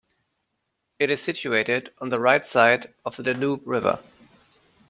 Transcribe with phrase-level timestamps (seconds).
[0.97, 3.99] It is situated on the right side of the Danube river.